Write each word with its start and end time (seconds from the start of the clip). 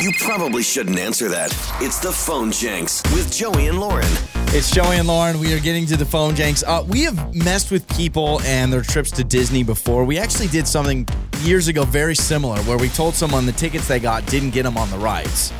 You 0.00 0.12
probably 0.18 0.62
shouldn't 0.62 0.98
answer 0.98 1.28
that. 1.28 1.54
It's 1.78 1.98
the 1.98 2.10
phone 2.10 2.50
Jenks 2.52 3.02
with 3.12 3.30
Joey 3.30 3.66
and 3.66 3.78
Lauren. 3.78 4.08
It's 4.46 4.70
Joey 4.70 4.96
and 4.96 5.06
Lauren. 5.06 5.38
We 5.38 5.52
are 5.52 5.60
getting 5.60 5.84
to 5.84 5.96
the 5.98 6.06
phone 6.06 6.34
Jenks. 6.34 6.62
Uh, 6.62 6.82
we 6.88 7.02
have 7.02 7.34
messed 7.34 7.70
with 7.70 7.86
people 7.86 8.40
and 8.40 8.72
their 8.72 8.80
trips 8.80 9.10
to 9.10 9.24
Disney 9.24 9.62
before. 9.62 10.06
We 10.06 10.16
actually 10.16 10.46
did 10.46 10.66
something 10.66 11.06
years 11.42 11.68
ago 11.68 11.84
very 11.84 12.14
similar 12.14 12.56
where 12.62 12.78
we 12.78 12.88
told 12.88 13.14
someone 13.14 13.44
the 13.44 13.52
tickets 13.52 13.88
they 13.88 14.00
got 14.00 14.24
didn't 14.24 14.50
get 14.50 14.62
them 14.62 14.78
on 14.78 14.90
the 14.90 14.96
rides. 14.96 15.52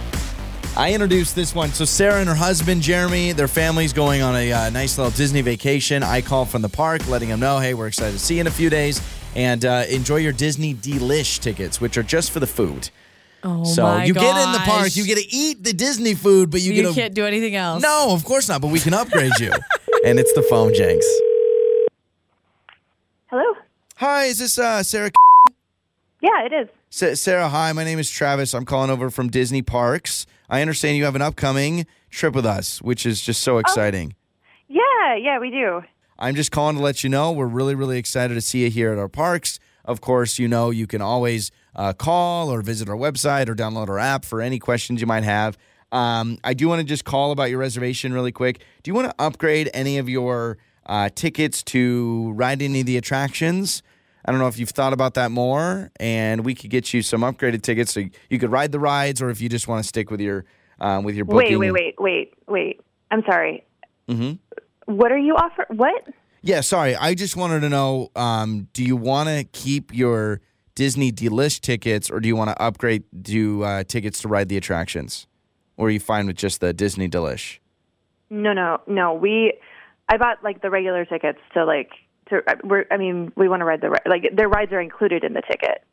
I 0.74 0.94
introduced 0.94 1.34
this 1.34 1.54
one. 1.54 1.68
So 1.68 1.84
Sarah 1.84 2.20
and 2.20 2.28
her 2.28 2.34
husband 2.34 2.80
Jeremy, 2.80 3.32
their 3.32 3.46
family's 3.46 3.92
going 3.92 4.22
on 4.22 4.36
a 4.36 4.52
uh, 4.52 4.70
nice 4.70 4.96
little 4.96 5.12
Disney 5.12 5.42
vacation. 5.42 6.02
I 6.02 6.22
call 6.22 6.46
from 6.46 6.62
the 6.62 6.70
park, 6.70 7.06
letting 7.08 7.28
them 7.28 7.40
know, 7.40 7.58
hey, 7.58 7.74
we're 7.74 7.88
excited 7.88 8.12
to 8.12 8.18
see 8.18 8.36
you 8.36 8.40
in 8.40 8.46
a 8.46 8.50
few 8.50 8.70
days, 8.70 9.02
and 9.36 9.66
uh, 9.66 9.84
enjoy 9.90 10.16
your 10.16 10.32
Disney 10.32 10.74
Delish 10.74 11.40
tickets, 11.40 11.78
which 11.78 11.98
are 11.98 12.02
just 12.02 12.30
for 12.30 12.40
the 12.40 12.46
food. 12.46 12.88
Oh 13.42 13.64
so 13.64 13.82
my 13.84 14.04
you 14.04 14.12
get 14.12 14.22
in 14.46 14.52
the 14.52 14.58
park, 14.58 14.82
gosh. 14.84 14.96
you 14.96 15.04
get 15.06 15.16
to 15.18 15.26
eat 15.34 15.62
the 15.64 15.72
Disney 15.72 16.14
food, 16.14 16.50
but 16.50 16.60
you, 16.60 16.72
You 16.72 16.82
get 16.82 16.88
to 16.88 16.94
can't 16.94 17.14
do 17.14 17.24
anything 17.26 17.56
else. 17.56 17.82
no, 17.82 18.08
of 18.12 18.24
course 18.24 18.48
not. 18.48 18.60
But 18.60 18.68
we 18.68 18.80
can 18.80 18.92
upgrade 18.94 19.32
you, 19.40 19.50
and 20.04 20.18
it's 20.18 20.32
the 20.34 20.42
phone 20.42 20.74
Jenks. 20.74 21.06
Hello? 23.26 23.54
Hi, 23.96 24.24
is 24.24 24.38
this 24.38 24.58
uh, 24.58 24.82
Sarah? 24.82 25.10
Yeah, 26.20 26.44
it 26.44 26.52
is. 26.52 26.68
Sa- 26.90 27.14
Sarah, 27.14 27.48
hi. 27.48 27.72
My 27.72 27.84
name 27.84 27.98
is 27.98 28.10
Travis. 28.10 28.54
I'm 28.54 28.64
calling 28.64 28.90
over 28.90 29.10
from 29.10 29.28
Disney 29.28 29.62
Parks. 29.62 30.26
I 30.48 30.60
understand 30.60 30.96
you 30.96 31.04
have 31.04 31.14
an 31.16 31.22
upcoming 31.22 31.86
trip 32.10 32.34
with 32.34 32.44
us, 32.46 32.82
which 32.82 33.06
is 33.06 33.20
just 33.20 33.42
so 33.42 33.58
exciting. 33.58 34.14
Yeah, 34.68 35.14
yeah, 35.16 35.38
we 35.38 35.50
do. 35.50 35.82
I'm 36.18 36.34
just 36.34 36.50
calling 36.50 36.76
to 36.76 36.82
let 36.82 37.02
you 37.04 37.08
know 37.10 37.32
we're 37.32 37.46
really, 37.46 37.74
really 37.74 37.98
excited 37.98 38.34
to 38.34 38.40
see 38.40 38.64
you 38.64 38.70
here 38.70 38.92
at 38.92 38.98
our 38.98 39.08
parks. 39.08 39.58
Of 39.84 40.00
course, 40.00 40.38
you 40.38 40.48
know 40.48 40.70
you 40.70 40.86
can 40.86 41.00
always 41.00 41.50
uh, 41.76 41.92
call 41.92 42.50
or 42.50 42.62
visit 42.62 42.88
our 42.88 42.96
website 42.96 43.48
or 43.48 43.54
download 43.54 43.88
our 43.88 43.98
app 43.98 44.24
for 44.24 44.40
any 44.40 44.58
questions 44.58 45.00
you 45.00 45.06
might 45.06 45.24
have. 45.24 45.56
Um, 45.92 46.38
I 46.44 46.54
do 46.54 46.68
want 46.68 46.80
to 46.80 46.84
just 46.86 47.04
call 47.04 47.32
about 47.32 47.50
your 47.50 47.58
reservation 47.58 48.12
really 48.12 48.32
quick. 48.32 48.60
Do 48.82 48.90
you 48.90 48.94
want 48.94 49.08
to 49.08 49.14
upgrade 49.18 49.70
any 49.74 49.98
of 49.98 50.08
your 50.08 50.58
uh, 50.86 51.08
tickets 51.14 51.62
to 51.64 52.32
ride 52.36 52.62
any 52.62 52.80
of 52.80 52.86
the 52.86 52.96
attractions? 52.96 53.82
I 54.24 54.30
don't 54.32 54.40
know 54.40 54.48
if 54.48 54.58
you've 54.58 54.70
thought 54.70 54.92
about 54.92 55.14
that 55.14 55.30
more, 55.30 55.90
and 55.98 56.44
we 56.44 56.54
could 56.54 56.70
get 56.70 56.92
you 56.92 57.02
some 57.02 57.22
upgraded 57.22 57.62
tickets 57.62 57.92
so 57.92 58.04
you 58.28 58.38
could 58.38 58.52
ride 58.52 58.70
the 58.70 58.78
rides, 58.78 59.22
or 59.22 59.30
if 59.30 59.40
you 59.40 59.48
just 59.48 59.66
want 59.66 59.82
to 59.82 59.88
stick 59.88 60.10
with 60.10 60.20
your 60.20 60.44
um, 60.78 61.04
with 61.04 61.14
your 61.14 61.24
booking. 61.24 61.58
Wait, 61.58 61.72
wait, 61.72 61.94
wait, 61.98 62.00
wait, 62.00 62.34
wait. 62.46 62.80
I'm 63.10 63.22
sorry. 63.24 63.64
hmm 64.08 64.32
What 64.84 65.10
are 65.10 65.18
you 65.18 65.34
offering? 65.34 65.76
What? 65.76 66.06
Yeah, 66.42 66.60
sorry. 66.60 66.94
I 66.96 67.14
just 67.14 67.36
wanted 67.36 67.60
to 67.60 67.68
know 67.68 68.10
um, 68.14 68.68
do 68.72 68.84
you 68.84 68.96
want 68.96 69.28
to 69.28 69.44
keep 69.52 69.94
your 69.94 70.40
Disney 70.80 71.12
Delish 71.12 71.60
tickets 71.60 72.08
or 72.10 72.20
do 72.20 72.26
you 72.28 72.34
want 72.34 72.48
to 72.48 72.58
upgrade 72.58 73.04
to 73.24 73.62
uh, 73.62 73.84
tickets 73.84 74.22
to 74.22 74.28
ride 74.28 74.48
the 74.48 74.56
attractions? 74.56 75.26
Or 75.76 75.88
are 75.88 75.90
you 75.90 76.00
fine 76.00 76.26
with 76.26 76.36
just 76.36 76.62
the 76.62 76.72
Disney 76.72 77.06
Delish? 77.06 77.58
No, 78.30 78.54
no, 78.54 78.80
no. 78.86 79.12
We, 79.12 79.52
I 80.08 80.16
bought 80.16 80.42
like 80.42 80.62
the 80.62 80.70
regular 80.70 81.04
tickets 81.04 81.38
to 81.52 81.66
like 81.66 81.90
to. 82.30 82.40
We're, 82.64 82.86
I 82.90 82.96
mean, 82.96 83.30
we 83.36 83.46
want 83.46 83.60
to 83.60 83.66
ride 83.66 83.82
the 83.82 83.94
like 84.06 84.34
their 84.34 84.48
rides 84.48 84.72
are 84.72 84.80
included 84.80 85.22
in 85.22 85.34
the 85.34 85.42
ticket. 85.42 85.84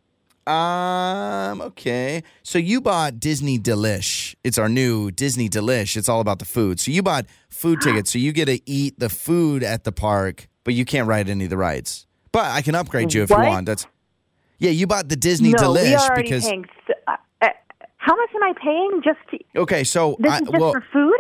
Um, 0.50 1.60
okay. 1.60 2.24
So 2.44 2.58
you 2.58 2.80
bought 2.80 3.20
Disney 3.20 3.60
Delish. 3.60 4.36
It's 4.46 4.58
our 4.58 4.70
new 4.70 5.12
Disney 5.12 5.50
Delish. 5.50 5.98
It's 5.98 6.08
all 6.08 6.22
about 6.22 6.40
the 6.40 6.46
food. 6.46 6.80
So 6.80 6.92
you 6.92 7.04
bought 7.04 7.26
food 7.50 7.82
tickets. 7.84 8.10
So 8.14 8.20
you 8.20 8.32
get 8.32 8.46
to 8.46 8.62
eat 8.66 8.98
the 9.00 9.10
food 9.10 9.64
at 9.64 9.84
the 9.84 9.92
park, 9.92 10.48
but 10.64 10.76
you 10.76 10.86
can't 10.86 11.10
ride 11.10 11.28
any 11.28 11.44
of 11.44 11.50
the 11.50 11.58
rides. 11.58 12.08
But 12.32 12.46
I 12.46 12.62
can 12.62 12.74
upgrade 12.74 13.14
you 13.14 13.24
if 13.24 13.30
What? 13.32 13.40
you 13.40 13.48
want. 13.50 13.66
That's 13.66 13.86
Yeah, 14.60 14.72
you 14.72 14.88
bought 14.88 15.10
the 15.10 15.16
Disney 15.16 15.52
no, 15.52 15.58
Delish 15.58 15.90
we 15.90 15.96
already 15.96 16.24
because 16.24 16.46
paying. 16.46 16.66
Uh, 17.08 17.16
uh, 17.42 17.50
how 17.98 18.16
much 18.16 18.30
am 18.36 18.44
I 18.44 18.54
paying 18.62 19.02
just 19.04 19.20
to? 19.32 19.62
Okay, 19.62 19.84
so 19.84 20.16
This 20.20 20.32
I, 20.32 20.36
is 20.38 20.42
just 20.42 20.60
well, 20.60 20.72
for 20.74 20.84
food. 20.92 21.18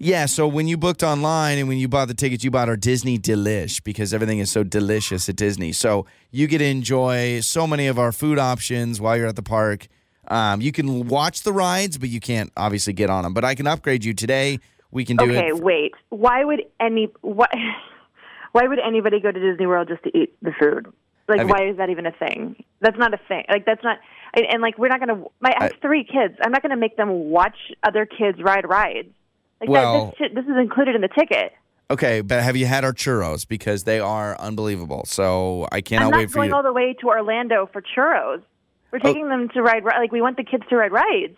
Yeah, 0.00 0.26
so 0.26 0.46
when 0.46 0.68
you 0.68 0.76
booked 0.76 1.02
online 1.02 1.58
and 1.58 1.66
when 1.66 1.78
you 1.78 1.88
bought 1.88 2.06
the 2.06 2.14
tickets, 2.14 2.44
you 2.44 2.52
bought 2.52 2.68
our 2.68 2.76
Disney 2.76 3.18
Delish 3.18 3.82
because 3.82 4.14
everything 4.14 4.38
is 4.38 4.48
so 4.48 4.62
delicious 4.62 5.28
at 5.28 5.34
Disney. 5.34 5.72
So 5.72 6.06
you 6.30 6.46
get 6.46 6.58
to 6.58 6.66
enjoy 6.66 7.40
so 7.40 7.66
many 7.66 7.88
of 7.88 7.98
our 7.98 8.12
food 8.12 8.38
options 8.38 9.00
while 9.00 9.16
you're 9.16 9.26
at 9.26 9.34
the 9.34 9.42
park. 9.42 9.88
Um, 10.28 10.60
you 10.60 10.70
can 10.70 11.08
watch 11.08 11.42
the 11.42 11.52
rides, 11.52 11.98
but 11.98 12.10
you 12.10 12.20
can't 12.20 12.52
obviously 12.56 12.92
get 12.92 13.10
on 13.10 13.24
them. 13.24 13.34
But 13.34 13.44
I 13.44 13.56
can 13.56 13.66
upgrade 13.66 14.04
you 14.04 14.14
today. 14.14 14.60
We 14.92 15.04
can 15.04 15.16
do 15.16 15.24
it. 15.24 15.36
Okay, 15.36 15.48
it. 15.48 15.58
wait. 15.58 15.92
Why 16.10 16.44
would 16.44 16.62
any 16.80 17.08
what? 17.22 17.50
Why 18.52 18.66
would 18.66 18.78
anybody 18.78 19.20
go 19.20 19.30
to 19.30 19.38
Disney 19.38 19.66
World 19.66 19.88
just 19.88 20.02
to 20.04 20.16
eat 20.16 20.34
the 20.42 20.52
food? 20.58 20.86
Like, 21.28 21.40
you- 21.42 21.46
why 21.48 21.68
is 21.68 21.76
that 21.76 21.90
even 21.90 22.06
a 22.06 22.12
thing? 22.12 22.56
That's 22.80 22.96
not 22.98 23.12
a 23.14 23.18
thing. 23.28 23.44
Like, 23.50 23.64
that's 23.66 23.84
not. 23.84 23.98
And, 24.34 24.46
and 24.50 24.62
like, 24.62 24.78
we're 24.78 24.88
not 24.88 25.00
gonna. 25.00 25.24
My 25.40 25.54
I 25.58 25.64
have 25.64 25.72
three 25.82 26.04
kids. 26.04 26.34
I'm 26.42 26.52
not 26.52 26.62
gonna 26.62 26.76
make 26.76 26.96
them 26.96 27.10
watch 27.30 27.56
other 27.82 28.06
kids 28.06 28.38
ride 28.42 28.68
rides. 28.68 29.08
Like 29.60 29.68
Well- 29.70 30.06
that. 30.06 30.10
This, 30.12 30.18
shit, 30.18 30.34
this 30.34 30.44
is 30.44 30.56
included 30.58 30.94
in 30.94 31.00
the 31.00 31.08
ticket. 31.08 31.52
Okay, 31.90 32.20
but 32.20 32.42
have 32.42 32.54
you 32.56 32.66
had 32.66 32.84
our 32.84 32.92
churros? 32.92 33.48
Because 33.48 33.84
they 33.84 33.98
are 33.98 34.38
unbelievable. 34.38 35.04
So 35.06 35.66
I 35.72 35.76
I'm 35.76 35.82
cannot 35.82 36.10
not 36.10 36.18
wait 36.18 36.30
for 36.30 36.34
going 36.36 36.52
all 36.52 36.62
the 36.62 36.72
way 36.72 36.94
to 37.00 37.06
Orlando 37.08 37.68
for 37.72 37.80
churros. 37.82 38.42
We're 38.92 38.98
taking 38.98 39.28
them 39.28 39.48
to 39.50 39.62
ride. 39.62 39.84
ri- 39.84 39.92
Like, 39.98 40.12
we 40.12 40.20
want 40.22 40.36
the 40.36 40.44
kids 40.44 40.64
to 40.68 40.76
ride 40.76 40.92
rides. 40.92 41.36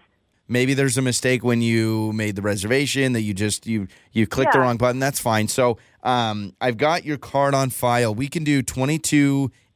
maybe 0.49 0.75
there's 0.75 0.99
a 0.99 1.03
mistake 1.03 1.45
when 1.45 1.63
you 1.63 2.13
made 2.13 2.35
the 2.35 2.43
reservation 2.43 3.13
that 3.13 3.21
you 3.23 3.33
just 3.33 3.65
you 3.69 3.87
you 4.11 4.27
clicked 4.27 4.53
the 4.53 4.59
wrong 4.59 4.77
button 4.77 4.99
that's 4.99 5.21
fine 5.21 5.47
so 5.47 5.79
um 6.03 6.53
i've 6.61 6.77
got 6.77 7.05
your 7.05 7.17
card 7.17 7.55
on 7.55 7.71
file 7.71 8.13
we 8.13 8.27
can 8.27 8.43
do 8.43 8.61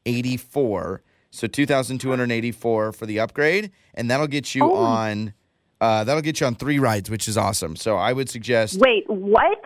2284 0.05 1.01
so 1.31 1.47
2284 1.47 2.91
for 2.93 3.05
the 3.05 3.19
upgrade 3.19 3.71
and 3.93 4.09
that'll 4.09 4.27
get 4.27 4.55
you 4.55 4.63
Oh. 4.63 4.75
on 4.75 5.33
uh 5.81 6.03
that'll 6.03 6.21
get 6.21 6.39
you 6.39 6.47
on 6.47 6.55
three 6.55 6.79
rides 6.79 7.09
which 7.09 7.27
is 7.27 7.37
awesome 7.37 7.75
so 7.75 7.97
i 7.97 8.13
would 8.13 8.29
suggest 8.29 8.79
Wait, 8.79 9.03
what? 9.09 9.59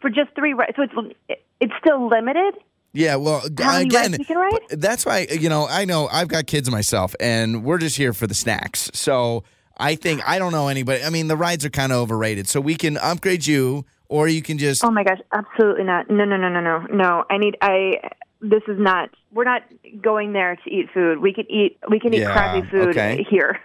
For 0.00 0.08
just 0.08 0.34
three 0.34 0.54
rides? 0.54 0.72
So 0.76 0.82
it's 0.82 1.14
it's 1.60 1.72
still 1.78 2.08
limited. 2.08 2.54
Yeah, 2.94 3.16
well, 3.16 3.44
again, 3.44 3.88
rides 3.90 4.18
you 4.18 4.24
can 4.24 4.38
ride? 4.38 4.58
that's 4.70 5.04
why 5.04 5.26
you 5.30 5.50
know 5.50 5.66
I 5.68 5.84
know 5.84 6.08
I've 6.10 6.28
got 6.28 6.46
kids 6.46 6.70
myself, 6.70 7.14
and 7.20 7.62
we're 7.64 7.76
just 7.76 7.98
here 7.98 8.14
for 8.14 8.26
the 8.26 8.32
snacks. 8.32 8.90
So 8.94 9.44
I 9.76 9.96
think 9.96 10.26
I 10.26 10.38
don't 10.38 10.52
know 10.52 10.68
anybody. 10.68 11.04
I 11.04 11.10
mean, 11.10 11.28
the 11.28 11.36
rides 11.36 11.66
are 11.66 11.70
kind 11.70 11.92
of 11.92 11.98
overrated, 11.98 12.48
so 12.48 12.62
we 12.62 12.76
can 12.76 12.96
upgrade 12.96 13.46
you, 13.46 13.84
or 14.08 14.26
you 14.26 14.40
can 14.40 14.56
just. 14.56 14.82
Oh 14.82 14.90
my 14.90 15.04
gosh, 15.04 15.18
absolutely 15.34 15.84
not. 15.84 16.08
No, 16.08 16.24
no, 16.24 16.38
no, 16.38 16.48
no, 16.48 16.60
no, 16.62 16.78
no. 16.90 17.24
I 17.28 17.36
need. 17.36 17.58
I. 17.60 18.00
This 18.40 18.62
is 18.68 18.78
not. 18.78 19.10
We're 19.32 19.44
not 19.44 19.62
going 20.00 20.32
there 20.32 20.56
to 20.56 20.70
eat 20.70 20.86
food. 20.94 21.18
We 21.20 21.32
can 21.32 21.50
eat. 21.50 21.78
We 21.90 22.00
can 22.00 22.14
eat 22.14 22.20
Yeah, 22.20 22.32
crappy 22.32 22.68
food 22.70 22.88
okay. 22.90 23.26
here. 23.28 23.60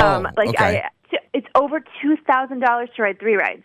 Um, 0.00 0.26
Oh, 0.26 0.30
like 0.36 0.48
okay. 0.50 0.82
I. 0.84 0.88
It's 1.32 1.46
over 1.54 1.80
two 2.02 2.16
thousand 2.26 2.60
dollars 2.60 2.88
to 2.96 3.02
ride 3.02 3.18
three 3.20 3.36
rides. 3.36 3.62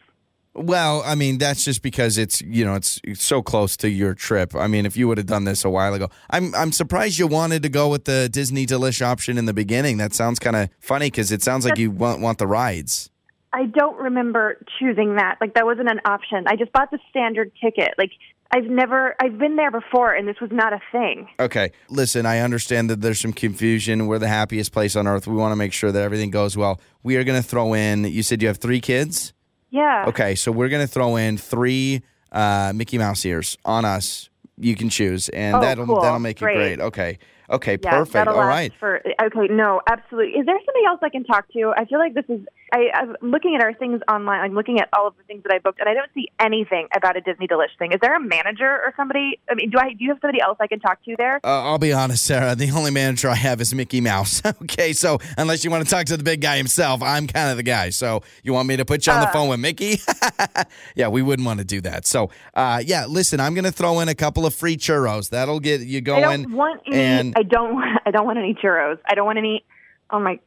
Well, 0.55 1.03
I 1.05 1.15
mean, 1.15 1.37
that's 1.37 1.63
just 1.63 1.81
because 1.81 2.17
it's 2.17 2.41
you 2.41 2.65
know 2.65 2.75
it's, 2.75 2.99
it's 3.03 3.23
so 3.23 3.41
close 3.41 3.77
to 3.77 3.89
your 3.89 4.13
trip. 4.13 4.55
I 4.55 4.67
mean, 4.67 4.85
if 4.85 4.97
you 4.97 5.07
would 5.07 5.17
have 5.17 5.27
done 5.27 5.45
this 5.45 5.63
a 5.63 5.69
while 5.69 5.93
ago, 5.93 6.09
I'm 6.29 6.53
I'm 6.55 6.71
surprised 6.71 7.17
you 7.17 7.27
wanted 7.27 7.63
to 7.63 7.69
go 7.69 7.87
with 7.87 8.05
the 8.05 8.27
Disney 8.29 8.65
Delish 8.65 9.01
option 9.01 9.37
in 9.37 9.45
the 9.45 9.53
beginning. 9.53 9.97
That 9.97 10.13
sounds 10.13 10.39
kind 10.39 10.55
of 10.55 10.69
funny 10.79 11.07
because 11.07 11.31
it 11.31 11.41
sounds 11.41 11.65
like 11.65 11.77
you 11.77 11.91
want 11.91 12.21
want 12.21 12.39
the 12.39 12.47
rides. 12.47 13.09
I 13.51 13.65
don't 13.65 13.97
remember 13.97 14.63
choosing 14.79 15.15
that. 15.15 15.37
Like 15.41 15.55
that 15.55 15.65
wasn't 15.65 15.89
an 15.89 15.99
option. 16.05 16.45
I 16.47 16.55
just 16.55 16.71
bought 16.71 16.91
the 16.91 16.99
standard 17.09 17.51
ticket. 17.63 17.93
Like 17.97 18.11
I've 18.51 18.65
never. 18.65 19.15
I've 19.21 19.37
been 19.37 19.55
there 19.57 19.69
before, 19.71 20.11
and 20.13 20.27
this 20.27 20.37
was 20.41 20.49
not 20.51 20.73
a 20.73 20.79
thing. 20.91 21.27
Okay. 21.39 21.71
Listen, 21.89 22.25
I 22.25 22.39
understand 22.39 22.89
that 22.89 22.99
there's 23.01 23.19
some 23.19 23.33
confusion. 23.33 24.07
We're 24.07 24.17
the 24.19 24.27
happiest 24.27 24.71
place 24.71 24.95
on 24.95 25.05
earth. 25.07 25.27
We 25.27 25.35
want 25.35 25.51
to 25.51 25.55
make 25.55 25.71
sure 25.73 25.91
that 25.91 26.01
everything 26.01 26.31
goes 26.31 26.57
well. 26.57 26.79
We 27.03 27.17
are 27.17 27.23
going 27.23 27.39
to 27.41 27.47
throw 27.47 27.73
in, 27.75 28.05
you 28.05 28.23
said 28.23 28.41
you 28.41 28.47
have 28.47 28.57
three 28.57 28.81
kids? 28.81 29.33
Yeah. 29.69 30.05
Okay. 30.07 30.33
So 30.33 30.51
we're 30.51 30.69
going 30.69 30.81
to 30.85 30.91
throw 30.91 31.15
in 31.15 31.37
three 31.37 32.01
uh, 32.31 32.71
Mickey 32.75 32.97
Mouse 32.97 33.23
ears 33.23 33.55
on 33.65 33.85
us. 33.85 34.29
You 34.57 34.75
can 34.75 34.89
choose, 34.89 35.29
and 35.29 35.55
Oh, 35.55 35.61
that'll 35.61 35.85
cool. 35.85 36.01
that'll 36.01 36.19
make 36.19 36.39
Great. 36.39 36.57
it 36.57 36.59
great. 36.59 36.79
Okay. 36.87 37.19
Okay. 37.49 37.77
Yeah, 37.81 37.89
perfect. 37.91 38.13
that'll 38.13 38.33
All 38.33 38.39
last 38.41 38.47
right. 38.47 38.73
For 38.79 39.01
okay, 39.21 39.47
no, 39.53 39.81
absolutely. 39.87 40.39
Is 40.39 40.45
there 40.45 40.57
somebody 40.65 40.85
else 40.85 40.99
I 41.01 41.09
can 41.09 41.23
talk 41.23 41.51
to? 41.53 41.73
I 41.75 41.85
feel 41.85 41.99
like 41.99 42.13
this 42.13 42.25
is. 42.29 42.41
I, 42.71 42.89
I'm 42.93 43.15
looking 43.23 43.55
at 43.55 43.63
our 43.63 43.73
things 43.73 43.99
online. 44.07 44.41
I'm 44.41 44.53
looking 44.53 44.79
at 44.79 44.89
all 44.95 45.07
of 45.07 45.17
the 45.17 45.23
things 45.23 45.41
that 45.41 45.51
I 45.51 45.57
booked, 45.57 45.79
and 45.79 45.89
I 45.89 45.95
don't 45.95 46.11
see 46.13 46.29
anything 46.39 46.87
about 46.95 47.17
a 47.17 47.21
Disney 47.21 47.47
Delish 47.47 47.75
thing. 47.79 47.93
Is 47.93 47.99
there 47.99 48.15
a 48.15 48.19
manager 48.19 48.69
or 48.69 48.93
somebody? 48.95 49.39
I 49.49 49.55
mean, 49.55 49.71
do 49.71 49.79
I? 49.79 49.89
Do 49.93 50.03
you 50.03 50.09
have 50.11 50.19
somebody 50.21 50.39
else 50.39 50.57
I 50.59 50.67
can 50.67 50.79
talk 50.79 51.03
to 51.05 51.15
there? 51.17 51.37
Uh, 51.43 51.63
I'll 51.63 51.79
be 51.79 51.91
honest, 51.93 52.23
Sarah. 52.25 52.53
The 52.55 52.69
only 52.71 52.91
manager 52.91 53.27
I 53.29 53.35
have 53.35 53.59
is 53.59 53.73
Mickey 53.73 54.01
Mouse. 54.01 54.43
okay, 54.63 54.93
so 54.93 55.17
unless 55.37 55.63
you 55.63 55.71
want 55.71 55.83
to 55.83 55.89
talk 55.89 56.05
to 56.07 56.17
the 56.17 56.23
big 56.23 56.41
guy 56.41 56.57
himself, 56.57 57.01
I'm 57.01 57.25
kind 57.25 57.49
of 57.49 57.57
the 57.57 57.63
guy. 57.63 57.89
So 57.89 58.21
you 58.43 58.53
want 58.53 58.67
me 58.67 58.77
to 58.77 58.85
put 58.85 59.07
you 59.07 59.13
on 59.13 59.21
the 59.21 59.29
Uh. 59.29 59.31
phone 59.33 59.49
with 59.49 59.59
Mickey? 59.59 59.99
yeah, 60.95 61.07
we 61.07 61.21
wouldn't 61.23 61.45
want 61.45 61.59
to 61.59 61.65
do 61.65 61.81
that. 61.81 62.05
So, 62.05 62.29
uh, 62.53 62.81
yeah, 62.85 63.05
listen, 63.07 63.39
I'm 63.39 63.53
going 63.55 63.65
to 63.65 63.71
throw 63.71 63.99
in 63.99 64.09
a 64.09 64.15
couple 64.15 64.45
of 64.45 64.53
free 64.53 64.77
churros. 64.77 65.29
That'll 65.29 65.59
get 65.59 65.81
you 65.81 65.97
I 65.97 66.01
going. 66.01 66.43
don't 66.43 66.53
want 66.53 66.81
any. 66.87 66.97
and 66.99 67.35
I 67.39 67.43
don't. 67.43 67.75
want- 67.75 68.01
I 68.05 68.11
don't 68.11 68.25
want 68.25 68.37
any 68.37 68.53
churros. 68.53 68.97
I 69.07 69.15
don't 69.15 69.25
want 69.25 69.37
any. 69.37 69.63
Oh 70.09 70.19
my. 70.19 70.39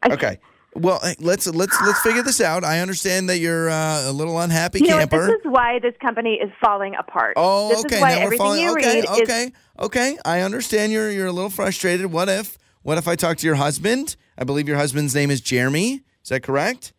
Okay. 0.10 0.40
Well, 0.76 1.02
let's 1.20 1.46
let's 1.48 1.82
let's 1.82 2.02
figure 2.02 2.22
this 2.24 2.40
out. 2.40 2.64
I 2.64 2.80
understand 2.80 3.28
that 3.30 3.40
you're 3.40 3.70
uh, 3.70 4.10
a 4.10 4.14
little 4.14 4.40
unhappy 4.40 4.80
You 4.80 4.88
know, 4.88 4.98
camper. 5.00 5.26
this 5.26 5.36
is 5.36 5.42
why 5.44 5.80
this 5.80 5.94
company 6.00 6.36
is 6.36 6.50
falling 6.64 6.96
apart. 6.96 7.34
Oh, 7.36 7.70
this 7.70 7.80
okay. 7.86 7.96
is 7.96 8.02
why 8.02 8.10
now 8.12 8.18
we're 8.20 8.24
everything 8.24 8.46
falling. 8.46 8.62
you 8.62 8.72
okay, 8.74 8.96
read 9.02 9.04
is 9.04 9.22
okay, 9.22 9.52
okay. 9.80 10.18
I 10.24 10.42
understand 10.42 10.94
you're 10.94 11.12
you're 11.12 11.28
a 11.28 11.32
little 11.34 11.50
frustrated. 11.50 12.06
What 12.14 12.30
if 12.30 12.58
what 12.84 12.98
if 12.98 13.08
I 13.10 13.16
talk 13.16 13.38
to 13.38 13.46
your 13.48 13.56
husband? 13.56 14.16
I 14.38 14.46
believe 14.46 14.70
your 14.70 14.78
husband's 14.78 15.14
name 15.14 15.32
is 15.32 15.42
Jeremy. 15.42 16.02
Is 16.24 16.30
that 16.30 16.44
correct? 16.44 16.94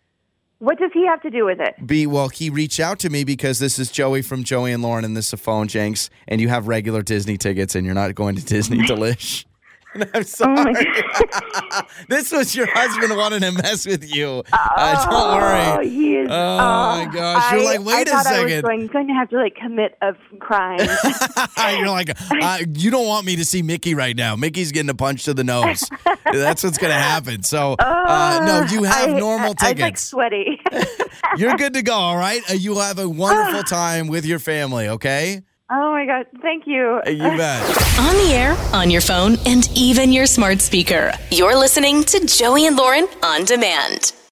What 0.60 0.78
does 0.78 0.90
he 0.92 1.06
have 1.06 1.22
to 1.22 1.30
do 1.30 1.46
with 1.46 1.58
it? 1.58 1.74
B, 1.86 2.06
well, 2.06 2.28
he 2.28 2.50
reached 2.50 2.80
out 2.80 2.98
to 2.98 3.08
me 3.08 3.24
because 3.24 3.58
this 3.60 3.78
is 3.78 3.90
Joey 3.90 4.20
from 4.20 4.44
Joey 4.44 4.72
and 4.72 4.82
Lauren, 4.82 5.06
and 5.06 5.16
this 5.16 5.28
is 5.28 5.32
a 5.32 5.38
phone, 5.38 5.68
Jenks, 5.68 6.10
and 6.28 6.38
you 6.38 6.50
have 6.50 6.68
regular 6.68 7.00
Disney 7.00 7.38
tickets, 7.38 7.74
and 7.74 7.86
you're 7.86 7.94
not 7.94 8.14
going 8.14 8.36
to 8.36 8.44
Disney 8.44 8.76
Delish. 8.78 9.46
I'm 10.14 10.22
sorry. 10.24 10.74
this 12.08 12.30
was 12.30 12.54
your 12.54 12.66
husband 12.70 13.16
wanting 13.16 13.40
to 13.40 13.50
mess 13.52 13.86
with 13.86 14.14
you. 14.14 14.42
Uh, 14.52 15.04
don't 15.04 15.12
Oh, 15.12 15.36
worry. 15.36 15.88
he 15.88 16.16
is, 16.18 16.28
Oh, 16.30 16.56
my 16.56 17.08
gosh. 17.12 17.52
You're 17.52 17.60
I- 17.62 17.64
like, 17.64 17.84
wait 17.84 17.94
I 17.96 18.00
a 18.02 18.04
thought 18.04 18.26
I 18.26 18.44
was 18.44 18.60
going, 18.62 18.86
going 18.86 19.06
to 19.08 19.12
have 19.14 19.28
to 19.30 19.36
like 19.36 19.56
commit 19.56 19.96
a 20.00 20.14
crime. 20.38 20.78
You're 21.78 21.88
like, 21.88 22.10
uh, 22.30 22.58
you 22.74 22.90
don't 22.90 23.06
want 23.06 23.26
me 23.26 23.36
to 23.36 23.44
see 23.44 23.62
Mickey 23.62 23.94
right 23.94 24.16
now. 24.16 24.36
Mickey's 24.36 24.70
getting 24.72 24.90
a 24.90 24.94
punch 24.94 25.24
to 25.24 25.34
the 25.34 25.44
nose. 25.44 25.88
That's 26.32 26.62
what's 26.62 26.78
going 26.78 26.92
to 26.92 26.98
happen. 26.98 27.42
So, 27.42 27.74
uh, 27.78 28.42
no, 28.46 28.62
you 28.72 28.84
have 28.84 29.10
I- 29.10 29.18
normal 29.18 29.54
tickets. 29.54 29.80
I'm 29.80 29.84
like 29.86 29.98
sweaty. 29.98 30.60
You're 31.36 31.56
good 31.56 31.74
to 31.74 31.82
go, 31.82 31.94
all 31.94 32.16
right? 32.16 32.42
Uh, 32.48 32.54
you 32.54 32.70
will 32.72 32.80
have 32.80 32.98
a 32.98 33.08
wonderful 33.08 33.62
time 33.64 34.06
with 34.08 34.24
your 34.24 34.38
family, 34.38 34.88
okay? 34.88 35.42
Oh 35.70 35.92
my 35.92 36.06
god! 36.06 36.26
Thank 36.42 36.66
you. 36.66 37.00
You 37.06 37.18
bet. 37.36 37.62
On 38.00 38.14
the 38.16 38.32
air, 38.32 38.56
on 38.72 38.90
your 38.90 39.00
phone, 39.00 39.36
and 39.46 39.68
even 39.76 40.12
your 40.12 40.26
smart 40.26 40.60
speaker. 40.60 41.12
You're 41.30 41.56
listening 41.56 42.04
to 42.04 42.26
Joey 42.26 42.66
and 42.66 42.76
Lauren 42.76 43.06
on 43.22 43.44
demand. 43.44 44.12